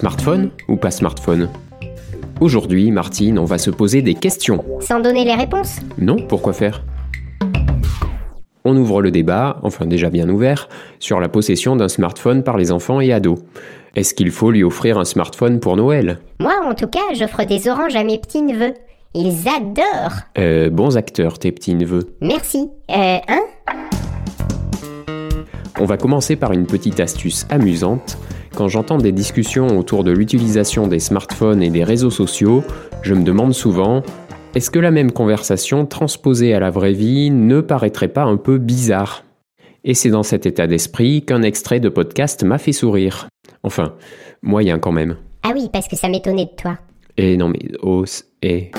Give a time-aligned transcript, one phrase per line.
[0.00, 1.48] Smartphone ou pas smartphone?
[2.42, 4.62] Aujourd'hui, Martine, on va se poser des questions.
[4.80, 5.76] Sans donner les réponses?
[5.96, 6.84] Non, pourquoi faire?
[8.66, 10.68] On ouvre le débat, enfin déjà bien ouvert,
[10.98, 13.38] sur la possession d'un smartphone par les enfants et ados.
[13.94, 16.18] Est-ce qu'il faut lui offrir un smartphone pour Noël?
[16.40, 18.74] Moi, en tout cas, j'offre des oranges à mes petits neveux.
[19.14, 22.14] Ils adorent Euh, bons acteurs, tes petits neveux.
[22.20, 22.68] Merci.
[22.90, 23.45] Euh, hein
[25.86, 28.18] On va commencer par une petite astuce amusante.
[28.56, 32.64] Quand j'entends des discussions autour de l'utilisation des smartphones et des réseaux sociaux,
[33.02, 34.02] je me demande souvent
[34.56, 38.58] est-ce que la même conversation transposée à la vraie vie ne paraîtrait pas un peu
[38.58, 39.22] bizarre?
[39.84, 43.28] Et c'est dans cet état d'esprit qu'un extrait de podcast m'a fait sourire.
[43.62, 43.94] Enfin,
[44.42, 45.16] moyen quand même.
[45.44, 46.78] Ah oui, parce que ça m'étonnait de toi.
[47.16, 48.72] Et non mais os et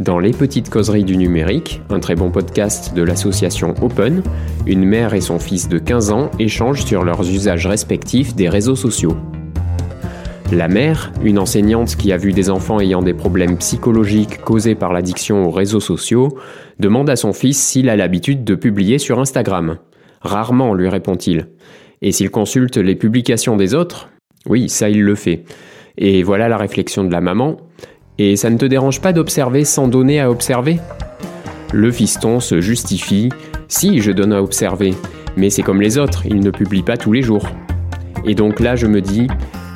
[0.00, 4.22] dans Les Petites Causeries du Numérique, un très bon podcast de l'association Open,
[4.66, 8.76] une mère et son fils de 15 ans échangent sur leurs usages respectifs des réseaux
[8.76, 9.16] sociaux.
[10.52, 14.92] La mère, une enseignante qui a vu des enfants ayant des problèmes psychologiques causés par
[14.92, 16.38] l'addiction aux réseaux sociaux,
[16.78, 19.78] demande à son fils s'il a l'habitude de publier sur Instagram.
[20.20, 21.48] Rarement, lui répond-il.
[22.02, 24.08] Et s'il consulte les publications des autres?
[24.46, 25.44] Oui, ça il le fait.
[25.98, 27.56] Et voilà la réflexion de la maman.
[28.18, 30.80] Et ça ne te dérange pas d'observer sans donner à observer?
[31.72, 33.28] Le fiston se justifie.
[33.68, 34.94] Si, je donne à observer.
[35.36, 37.46] Mais c'est comme les autres, il ne publie pas tous les jours.
[38.24, 39.28] Et donc là, je me dis,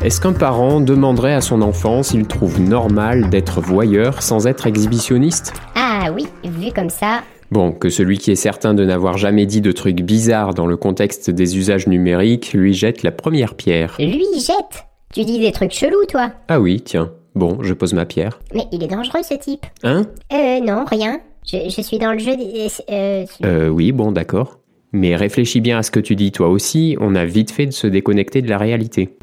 [0.03, 5.53] est-ce qu'un parent demanderait à son enfant s'il trouve normal d'être voyeur sans être exhibitionniste?
[5.77, 7.20] Ah oui, vu comme ça.
[7.53, 10.77] Bon, que celui qui est certain de n'avoir jamais dit de trucs bizarres dans le
[10.77, 13.95] contexte des usages numériques lui jette la première pierre.
[14.01, 14.87] Lui jette?
[15.13, 17.13] Tu dis des trucs chelous, toi Ah oui, tiens.
[17.35, 18.41] Bon, je pose ma pierre.
[18.55, 19.65] Mais il est dangereux, ce type.
[19.83, 20.05] Hein?
[20.33, 21.21] Euh, non, rien.
[21.47, 22.69] Je, je suis dans le jeu des...
[22.91, 24.59] Euh, Euh, oui, bon, d'accord.
[24.93, 27.71] Mais réfléchis bien à ce que tu dis toi aussi, on a vite fait de
[27.73, 29.17] se déconnecter de la réalité.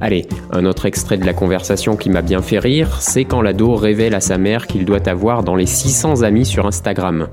[0.00, 3.76] Allez, un autre extrait de la conversation qui m'a bien fait rire, c'est quand l'ado
[3.76, 7.28] révèle à sa mère qu'il doit avoir dans les 600 amis sur Instagram.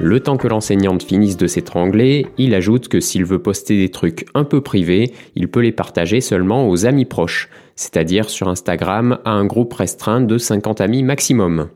[0.00, 4.26] Le temps que l'enseignante finisse de s'étrangler, il ajoute que s'il veut poster des trucs
[4.34, 9.30] un peu privés, il peut les partager seulement aux amis proches, c'est-à-dire sur Instagram à
[9.30, 11.68] un groupe restreint de 50 amis maximum.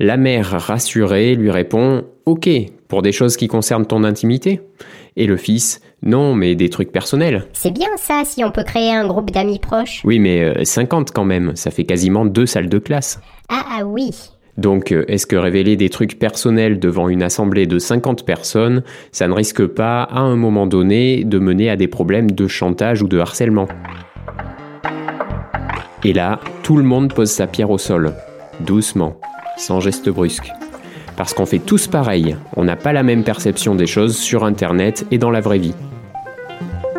[0.00, 2.48] La mère, rassurée, lui répond Ok,
[2.88, 4.60] pour des choses qui concernent ton intimité?
[5.16, 7.46] Et le fils Non, mais des trucs personnels.
[7.52, 10.02] C'est bien ça, si on peut créer un groupe d'amis proches.
[10.04, 13.20] Oui, mais euh, 50 quand même, ça fait quasiment deux salles de classe.
[13.48, 14.10] Ah, ah oui.
[14.56, 19.26] Donc, euh, est-ce que révéler des trucs personnels devant une assemblée de 50 personnes, ça
[19.26, 23.08] ne risque pas, à un moment donné, de mener à des problèmes de chantage ou
[23.08, 23.66] de harcèlement?
[26.04, 28.12] Et là, tout le monde pose sa pierre au sol,
[28.60, 29.18] doucement,
[29.56, 30.50] sans geste brusque.
[31.16, 35.06] Parce qu'on fait tous pareil, on n'a pas la même perception des choses sur Internet
[35.10, 35.74] et dans la vraie vie.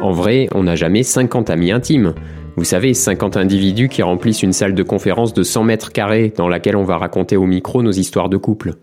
[0.02, 2.14] En vrai, on n'a jamais 50 amis intimes.
[2.58, 6.48] Vous savez, 50 individus qui remplissent une salle de conférence de 100 mètres carrés dans
[6.48, 8.76] laquelle on va raconter au micro nos histoires de couple.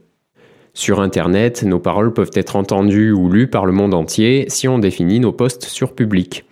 [0.75, 4.79] Sur Internet, nos paroles peuvent être entendues ou lues par le monde entier si on
[4.79, 6.45] définit nos posts sur public.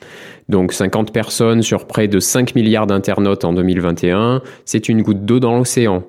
[0.51, 5.39] Donc 50 personnes sur près de 5 milliards d'internautes en 2021, c'est une goutte d'eau
[5.39, 6.03] dans l'océan.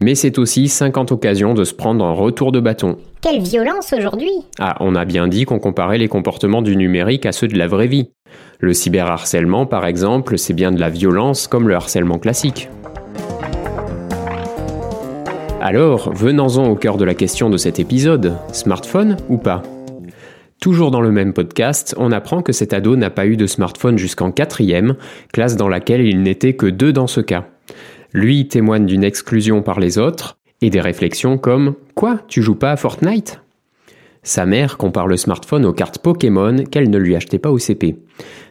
[0.00, 2.96] Mais c'est aussi 50 occasions de se prendre un retour de bâton.
[3.20, 7.32] Quelle violence aujourd'hui Ah, on a bien dit qu'on comparait les comportements du numérique à
[7.32, 8.10] ceux de la vraie vie.
[8.60, 12.68] Le cyberharcèlement, par exemple, c'est bien de la violence comme le harcèlement classique.
[15.60, 18.36] Alors, venons-en au cœur de la question de cet épisode.
[18.52, 19.60] Smartphone ou pas?
[20.68, 23.96] Toujours dans le même podcast, on apprend que cet ado n'a pas eu de smartphone
[23.96, 24.96] jusqu'en quatrième,
[25.32, 27.46] classe dans laquelle il n'était que deux dans ce cas.
[28.12, 32.72] Lui témoigne d'une exclusion par les autres, et des réflexions comme Quoi, tu joues pas
[32.72, 33.40] à Fortnite?
[34.22, 37.96] Sa mère compare le smartphone aux cartes Pokémon qu'elle ne lui achetait pas au CP.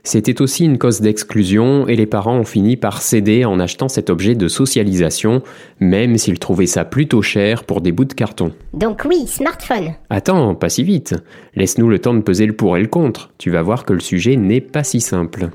[0.03, 4.09] C'était aussi une cause d'exclusion et les parents ont fini par céder en achetant cet
[4.09, 5.43] objet de socialisation,
[5.79, 8.53] même s'ils trouvaient ça plutôt cher pour des bouts de carton.
[8.73, 9.93] Donc oui, smartphone.
[10.09, 11.15] Attends, pas si vite.
[11.55, 13.31] Laisse-nous le temps de peser le pour et le contre.
[13.37, 15.49] Tu vas voir que le sujet n'est pas si simple.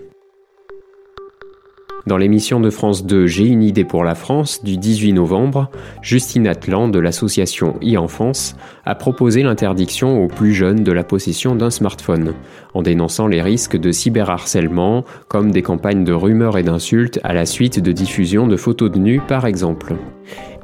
[2.06, 5.70] Dans l'émission de France 2 J'ai une idée pour la France du 18 novembre,
[6.02, 11.70] Justine Atlan de l'association e-enfance a proposé l'interdiction aux plus jeunes de la possession d'un
[11.70, 12.34] smartphone,
[12.74, 17.46] en dénonçant les risques de cyberharcèlement, comme des campagnes de rumeurs et d'insultes à la
[17.46, 19.94] suite de diffusion de photos de nus par exemple.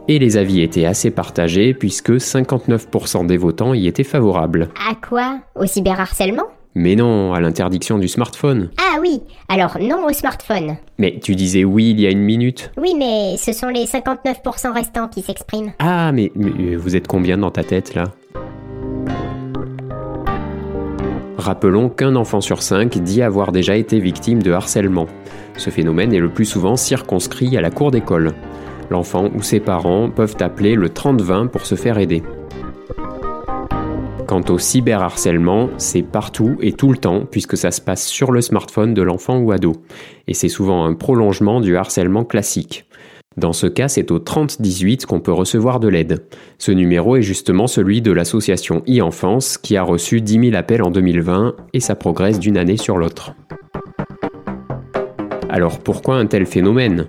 [0.09, 4.71] Et les avis étaient assez partagés puisque 59% des votants y étaient favorables.
[4.91, 5.39] À quoi?
[5.55, 6.47] Au cyberharcèlement?
[6.75, 8.71] Mais non, à l'interdiction du smartphone.
[8.79, 10.77] Ah oui, alors non au smartphone.
[10.99, 12.71] Mais tu disais oui il y a une minute.
[12.77, 15.73] Oui, mais ce sont les 59% restants qui s'expriment.
[15.79, 18.05] Ah, mais, mais vous êtes combien dans ta tête là?
[21.39, 25.07] Rappelons qu'un enfant sur cinq dit avoir déjà été victime de harcèlement.
[25.57, 28.35] Ce phénomène est le plus souvent circonscrit à la cour d'école.
[28.91, 32.23] L'enfant ou ses parents peuvent appeler le 30-20 pour se faire aider.
[34.29, 38.43] Quant au cyberharcèlement, c'est partout et tout le temps puisque ça se passe sur le
[38.43, 39.73] smartphone de l'enfant ou ado.
[40.27, 42.85] Et c'est souvent un prolongement du harcèlement classique.
[43.39, 46.27] Dans ce cas, c'est au 3018 qu'on peut recevoir de l'aide.
[46.59, 50.91] Ce numéro est justement celui de l'association e-enfance qui a reçu 10 000 appels en
[50.91, 53.33] 2020 et ça progresse d'une année sur l'autre.
[55.49, 57.07] Alors pourquoi un tel phénomène?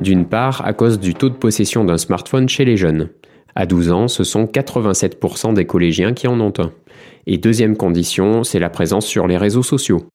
[0.00, 3.08] D'une part, à cause du taux de possession d'un smartphone chez les jeunes.
[3.54, 6.72] À 12 ans, ce sont 87% des collégiens qui en ont un.
[7.26, 10.06] Et deuxième condition, c'est la présence sur les réseaux sociaux.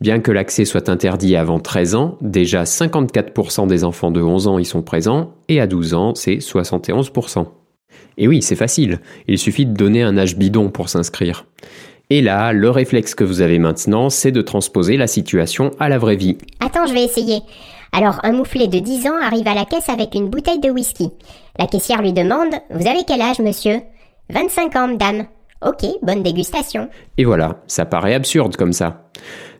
[0.00, 4.58] Bien que l'accès soit interdit avant 13 ans, déjà 54% des enfants de 11 ans
[4.58, 7.46] y sont présents, et à 12 ans, c'est 71%.
[8.18, 11.46] Et oui, c'est facile, il suffit de donner un âge bidon pour s'inscrire.
[12.08, 15.98] Et là, le réflexe que vous avez maintenant, c'est de transposer la situation à la
[15.98, 16.38] vraie vie.
[16.60, 17.40] Attends, je vais essayer.
[17.92, 21.10] Alors, un mouflet de 10 ans arrive à la caisse avec une bouteille de whisky.
[21.58, 23.80] La caissière lui demande Vous avez quel âge, monsieur?
[24.30, 25.26] 25 ans, madame.
[25.64, 26.88] Ok, bonne dégustation.
[27.16, 29.08] Et voilà, ça paraît absurde comme ça.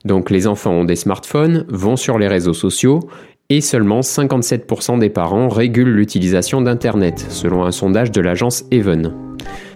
[0.04, 3.00] Donc les enfants ont des smartphones, vont sur les réseaux sociaux,
[3.48, 9.12] et seulement 57% des parents régulent l'utilisation d'Internet, selon un sondage de l'agence Even.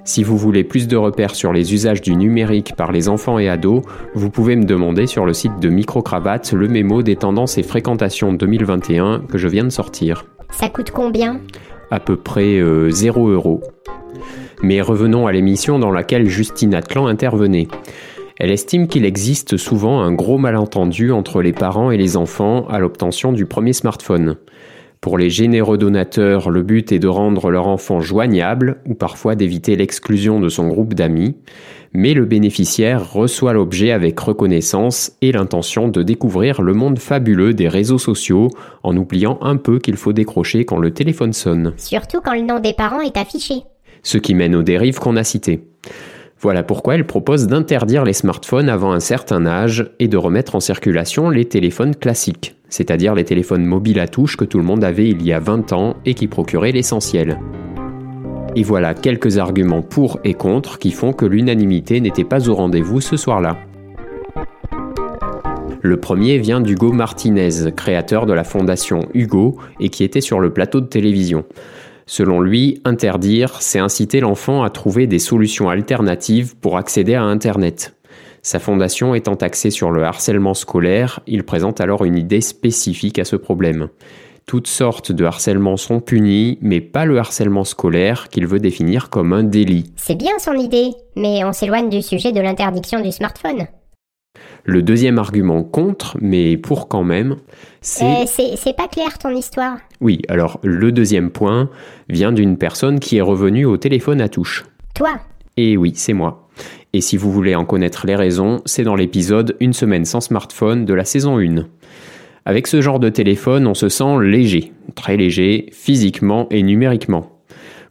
[0.04, 3.48] Si vous voulez plus de repères sur les usages du numérique par les enfants et
[3.48, 3.82] ados,
[4.14, 8.32] vous pouvez me demander sur le site de Microcravate le mémo des tendances et fréquentations
[8.32, 10.24] 2021 que je viens de sortir.
[10.50, 11.40] Ça coûte combien?
[11.90, 13.62] À peu près 0 euh, euros.
[14.62, 17.68] Mais revenons à l'émission dans laquelle Justine Atlan intervenait.
[18.42, 22.78] Elle estime qu'il existe souvent un gros malentendu entre les parents et les enfants à
[22.78, 24.38] l'obtention du premier smartphone.
[25.02, 29.76] Pour les généreux donateurs, le but est de rendre leur enfant joignable ou parfois d'éviter
[29.76, 31.36] l'exclusion de son groupe d'amis,
[31.92, 37.68] mais le bénéficiaire reçoit l'objet avec reconnaissance et l'intention de découvrir le monde fabuleux des
[37.68, 38.48] réseaux sociaux
[38.82, 41.74] en oubliant un peu qu'il faut décrocher quand le téléphone sonne.
[41.76, 43.64] Surtout quand le nom des parents est affiché.
[44.02, 45.60] Ce qui mène aux dérives qu'on a citées.
[46.42, 50.60] Voilà pourquoi elle propose d'interdire les smartphones avant un certain âge et de remettre en
[50.60, 55.10] circulation les téléphones classiques, c'est-à-dire les téléphones mobiles à touche que tout le monde avait
[55.10, 57.38] il y a 20 ans et qui procuraient l'essentiel.
[58.56, 63.02] Et voilà quelques arguments pour et contre qui font que l'unanimité n'était pas au rendez-vous
[63.02, 63.58] ce soir-là.
[65.82, 70.50] Le premier vient d'Hugo Martinez, créateur de la fondation Hugo et qui était sur le
[70.54, 71.44] plateau de télévision.
[72.10, 77.94] Selon lui, interdire, c'est inciter l'enfant à trouver des solutions alternatives pour accéder à Internet.
[78.42, 83.24] Sa fondation étant axée sur le harcèlement scolaire, il présente alors une idée spécifique à
[83.24, 83.90] ce problème.
[84.44, 89.32] Toutes sortes de harcèlements sont punis, mais pas le harcèlement scolaire qu'il veut définir comme
[89.32, 89.92] un délit.
[89.94, 93.68] C'est bien son idée, mais on s'éloigne du sujet de l'interdiction du smartphone.
[94.64, 97.36] Le deuxième argument contre, mais pour quand même,
[97.80, 98.04] c'est...
[98.04, 99.78] Euh, c'est pas clair ton histoire.
[100.00, 101.70] Oui, alors le deuxième point
[102.08, 104.64] vient d'une personne qui est revenue au téléphone à touche.
[104.94, 105.10] Toi
[105.56, 106.48] Et oui, c'est moi.
[106.92, 110.84] Et si vous voulez en connaître les raisons, c'est dans l'épisode Une semaine sans smartphone
[110.84, 111.66] de la saison 1.
[112.44, 117.39] Avec ce genre de téléphone, on se sent léger, très léger, physiquement et numériquement.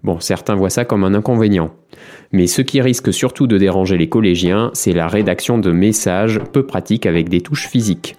[0.04, 1.72] Bon, certains voient ça comme un inconvénient.
[2.32, 6.66] Mais ce qui risque surtout de déranger les collégiens, c'est la rédaction de messages peu
[6.66, 8.16] pratiques avec des touches physiques.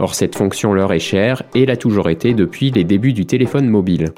[0.00, 3.68] Or cette fonction leur est chère et l'a toujours été depuis les débuts du téléphone
[3.68, 4.12] mobile.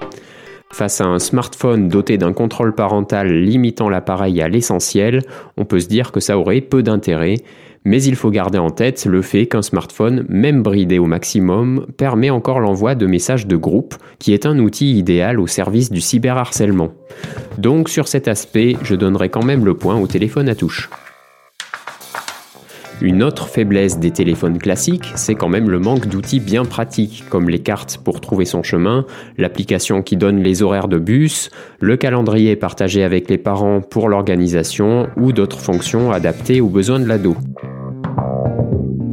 [0.72, 5.20] Face à un smartphone doté d'un contrôle parental limitant l'appareil à l'essentiel,
[5.58, 7.34] on peut se dire que ça aurait peu d'intérêt,
[7.84, 12.30] mais il faut garder en tête le fait qu'un smartphone, même bridé au maximum, permet
[12.30, 16.92] encore l'envoi de messages de groupe, qui est un outil idéal au service du cyberharcèlement.
[17.58, 20.88] Donc sur cet aspect, je donnerai quand même le point au téléphone à touche.
[23.02, 27.50] Une autre faiblesse des téléphones classiques, c'est quand même le manque d'outils bien pratiques, comme
[27.50, 29.06] les cartes pour trouver son chemin,
[29.38, 35.08] l'application qui donne les horaires de bus, le calendrier partagé avec les parents pour l'organisation
[35.16, 37.36] ou d'autres fonctions adaptées aux besoins de l'ado.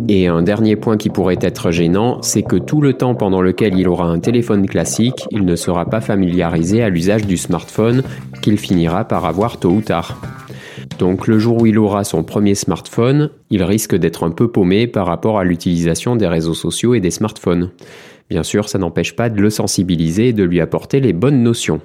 [0.07, 3.75] Et un dernier point qui pourrait être gênant, c'est que tout le temps pendant lequel
[3.75, 8.03] il aura un téléphone classique, il ne sera pas familiarisé à l'usage du smartphone
[8.43, 10.21] qu'il finira par avoir tôt ou tard.
[10.99, 14.85] Donc le jour où il aura son premier smartphone, il risque d'être un peu paumé
[14.85, 17.71] par rapport à l'utilisation des réseaux sociaux et des smartphones.
[18.29, 21.79] Bien sûr, ça n'empêche pas de le sensibiliser et de lui apporter les bonnes notions.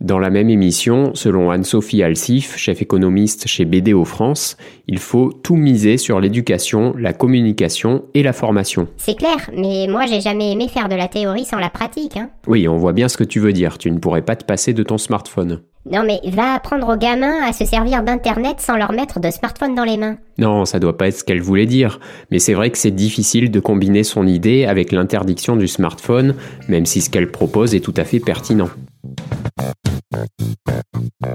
[0.00, 4.56] Dans la même émission, selon Anne-Sophie Alsif, chef économiste chez BDO France,
[4.88, 8.88] il faut tout miser sur l'éducation, la communication et la formation.
[8.96, 12.16] C'est clair, mais moi j'ai jamais aimé faire de la théorie sans la pratique.
[12.16, 12.30] Hein.
[12.48, 14.72] Oui, on voit bien ce que tu veux dire, tu ne pourrais pas te passer
[14.72, 15.62] de ton smartphone.
[15.90, 19.74] Non mais va apprendre aux gamins à se servir d'Internet sans leur mettre de smartphone
[19.74, 20.16] dans les mains.
[20.38, 23.50] Non, ça doit pas être ce qu'elle voulait dire, mais c'est vrai que c'est difficile
[23.50, 26.34] de combiner son idée avec l'interdiction du smartphone,
[26.68, 28.70] même si ce qu'elle propose est tout à fait pertinent.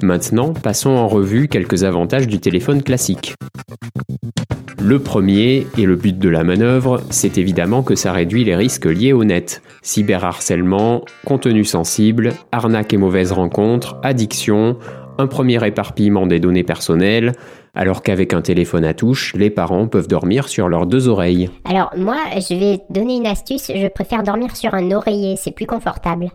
[0.01, 3.35] Maintenant, passons en revue quelques avantages du téléphone classique.
[4.81, 8.85] Le premier, et le but de la manœuvre, c'est évidemment que ça réduit les risques
[8.85, 9.61] liés au net.
[9.81, 14.77] Cyberharcèlement, contenu sensible, arnaque et mauvaises rencontres, addiction,
[15.17, 17.33] un premier éparpillement des données personnelles,
[17.75, 21.49] alors qu'avec un téléphone à touche, les parents peuvent dormir sur leurs deux oreilles.
[21.65, 25.65] Alors moi, je vais donner une astuce, je préfère dormir sur un oreiller, c'est plus
[25.65, 26.29] confortable.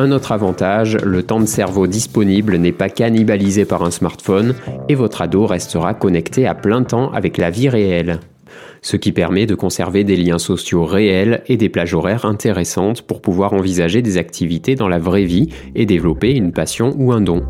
[0.00, 4.54] Un autre avantage, le temps de cerveau disponible n'est pas cannibalisé par un smartphone
[4.88, 8.18] et votre ado restera connecté à plein temps avec la vie réelle
[8.82, 13.20] ce qui permet de conserver des liens sociaux réels et des plages horaires intéressantes pour
[13.20, 17.42] pouvoir envisager des activités dans la vraie vie et développer une passion ou un don.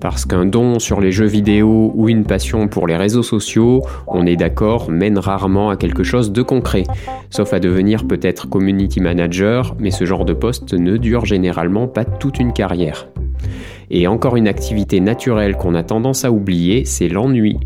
[0.00, 4.26] Parce qu'un don sur les jeux vidéo ou une passion pour les réseaux sociaux, on
[4.26, 6.84] est d'accord, mène rarement à quelque chose de concret,
[7.30, 12.04] sauf à devenir peut-être community manager, mais ce genre de poste ne dure généralement pas
[12.04, 13.08] toute une carrière.
[13.92, 17.58] Et encore une activité naturelle qu'on a tendance à oublier, c'est l'ennui.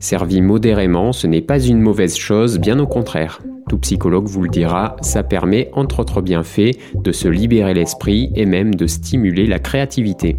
[0.00, 3.40] Servi modérément, ce n'est pas une mauvaise chose, bien au contraire.
[3.68, 8.46] Tout psychologue vous le dira, ça permet, entre autres bienfaits, de se libérer l'esprit et
[8.46, 10.38] même de stimuler la créativité.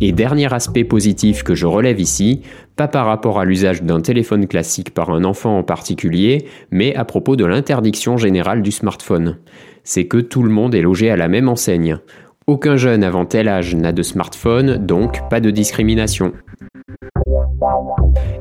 [0.00, 2.42] Et dernier aspect positif que je relève ici,
[2.74, 7.04] pas par rapport à l'usage d'un téléphone classique par un enfant en particulier, mais à
[7.04, 9.38] propos de l'interdiction générale du smartphone.
[9.84, 11.98] C'est que tout le monde est logé à la même enseigne.
[12.46, 16.34] Aucun jeune avant tel âge n'a de smartphone, donc pas de discrimination.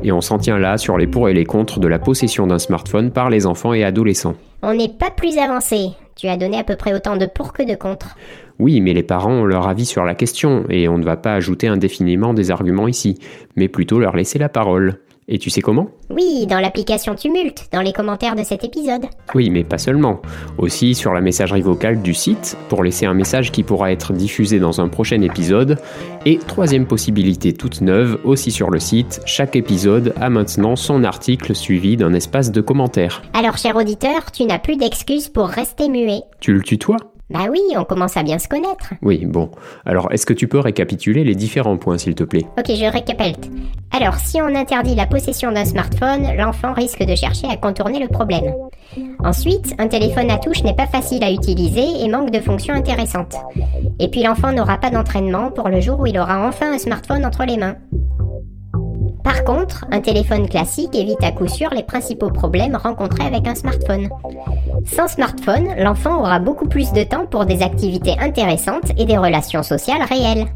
[0.04, 2.60] Et on s'en tient là sur les pour et les contre de la possession d'un
[2.60, 4.36] smartphone par les enfants et adolescents.
[4.62, 5.92] On n'est pas plus avancé.
[6.18, 8.18] Tu as donné à peu près autant de pour que de contre.
[8.60, 11.34] Oui, mais les parents ont leur avis sur la question, et on ne va pas
[11.34, 13.20] ajouter indéfiniment des arguments ici,
[13.56, 15.00] mais plutôt leur laisser la parole.
[15.28, 15.88] Et tu sais comment?
[16.10, 19.06] Oui, dans l'application Tumult, dans les commentaires de cet épisode.
[19.34, 20.22] Oui, mais pas seulement.
[20.58, 24.60] Aussi sur la messagerie vocale du site, pour laisser un message qui pourra être diffusé
[24.60, 25.80] dans un prochain épisode.
[26.26, 31.56] Et troisième possibilité toute neuve, aussi sur le site, chaque épisode a maintenant son article
[31.56, 33.22] suivi d'un espace de commentaires.
[33.34, 36.22] Alors, cher auditeur, tu n'as plus d'excuses pour rester muet.
[36.40, 37.13] Tu le tutoies?
[37.30, 38.94] Bah oui, on commence à bien se connaître.
[39.02, 39.50] Oui, bon.
[39.86, 42.46] Alors, est-ce que tu peux récapituler les différents points, s'il te plaît?
[42.58, 43.52] Ok, je récapitule.
[43.92, 48.08] Alors, si on interdit la possession d'un smartphone, l'enfant risque de chercher à contourner le
[48.08, 48.54] problème.
[49.24, 53.36] Ensuite, un téléphone à touche n'est pas facile à utiliser et manque de fonctions intéressantes.
[54.00, 57.26] Et puis l'enfant n'aura pas d'entraînement pour le jour où il aura enfin un smartphone
[57.26, 57.76] entre les mains.
[59.24, 63.56] Par contre, un téléphone classique évite à coup sûr les principaux problèmes rencontrés avec un
[63.56, 64.10] smartphone.
[64.86, 69.64] Sans smartphone, l'enfant aura beaucoup plus de temps pour des activités intéressantes et des relations
[69.64, 70.48] sociales réelles.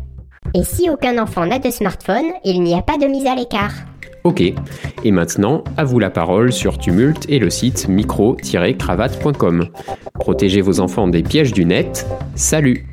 [0.54, 3.74] Et si aucun enfant n'a de smartphone, il n'y a pas de mise à l'écart.
[4.24, 9.68] Ok, et maintenant, à vous la parole sur Tumult et le site micro-cravate.com.
[10.16, 12.06] Protégez vos enfants des pièges du net.
[12.36, 12.86] Salut